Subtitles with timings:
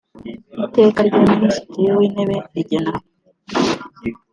[0.65, 2.93] iteka rya minisitiri w intebe rigena